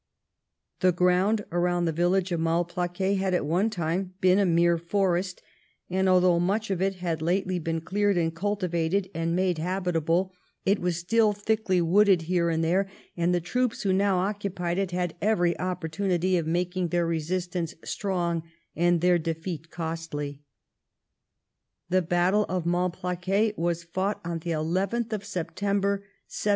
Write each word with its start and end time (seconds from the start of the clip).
The 0.79 0.91
ground 0.91 1.45
around 1.51 1.85
the 1.85 1.91
village 1.91 2.31
of 2.31 2.39
Malplaquet 2.39 3.17
had 3.17 3.35
at 3.35 3.45
one 3.45 3.69
time 3.69 4.15
been 4.19 4.39
a 4.39 4.47
mere 4.47 4.79
forest, 4.79 5.43
and 5.91 6.09
although 6.09 6.39
much 6.39 6.71
of 6.71 6.81
it 6.81 6.95
had 6.95 7.21
lately 7.21 7.59
been 7.59 7.81
cleared, 7.81 8.33
cultivated, 8.33 9.11
and 9.13 9.35
made 9.35 9.59
habit 9.59 9.95
able, 9.95 10.33
it 10.65 10.79
was 10.79 10.97
still 10.97 11.33
thickly 11.33 11.81
wooded 11.81 12.23
here 12.23 12.49
and 12.49 12.63
there, 12.63 12.89
and 13.15 13.31
the 13.31 13.39
troops 13.39 13.83
who 13.83 13.93
now 13.93 14.17
occupied 14.17 14.79
it 14.79 14.89
had 14.89 15.15
every 15.21 15.55
opportunity 15.59 16.35
of 16.35 16.47
making 16.47 16.87
their 16.87 17.05
resistance 17.05 17.75
strong 17.83 18.41
and 18.75 19.01
their 19.01 19.19
defeat 19.19 19.69
costly. 19.69 20.41
The 21.89 22.01
battle 22.01 22.47
of 22.49 22.65
Malplaquet 22.65 23.53
was 23.55 23.83
fought 23.83 24.19
on 24.25 24.39
the 24.39 24.49
11th 24.49 25.13
of 25.13 25.23
September, 25.23 25.97
1709. 25.99 26.07